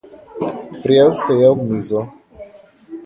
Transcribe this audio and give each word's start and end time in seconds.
Prijel 0.83 1.13
se 1.19 1.37
je 1.41 1.51
ob 1.57 1.61
mizo. 1.73 2.03